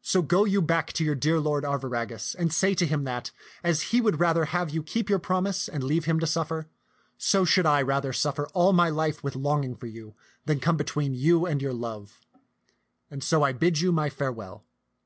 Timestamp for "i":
7.66-7.82, 13.42-13.52